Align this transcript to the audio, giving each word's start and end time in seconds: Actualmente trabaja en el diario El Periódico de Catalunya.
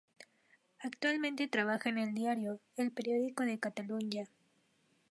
Actualmente 0.79 1.47
trabaja 1.47 1.89
en 1.89 1.99
el 1.99 2.15
diario 2.15 2.59
El 2.75 2.91
Periódico 2.91 3.43
de 3.45 3.59
Catalunya. 3.59 4.25